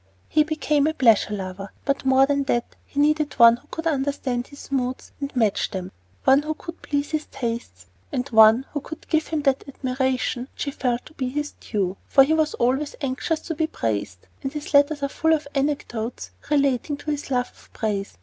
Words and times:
He 0.27 0.41
became 0.41 0.87
a 0.87 0.95
pleasure 0.95 1.35
lover; 1.35 1.71
but 1.85 2.05
more 2.07 2.25
than 2.25 2.45
that, 2.45 2.75
he 2.87 2.99
needed 2.99 3.33
one 3.33 3.57
who 3.57 3.67
could 3.69 3.85
understand 3.85 4.47
his 4.47 4.71
moods 4.71 5.11
and 5.21 5.35
match 5.35 5.69
them, 5.69 5.91
one 6.23 6.41
who 6.41 6.55
could 6.55 6.81
please 6.81 7.11
his 7.11 7.27
tastes, 7.27 7.85
and 8.11 8.27
one 8.29 8.65
who 8.71 8.81
could 8.81 9.07
give 9.09 9.27
him 9.27 9.43
that 9.43 9.63
admiration 9.67 10.47
which 10.55 10.63
he 10.63 10.71
felt 10.71 11.05
to 11.05 11.13
be 11.13 11.29
his 11.29 11.51
due; 11.59 11.97
for 12.07 12.23
he 12.23 12.33
was 12.33 12.55
always 12.55 12.95
anxious 13.01 13.41
to 13.41 13.53
be 13.53 13.67
praised, 13.67 14.25
and 14.41 14.53
his 14.53 14.73
letters 14.73 15.03
are 15.03 15.07
full 15.07 15.33
of 15.33 15.47
anecdotes 15.53 16.31
relating 16.49 16.97
to 16.97 17.11
his 17.11 17.29
love 17.29 17.51
of 17.51 17.69
praise. 17.71 18.17